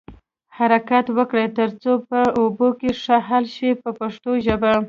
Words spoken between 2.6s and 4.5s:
کې ښه حل شي په پښتو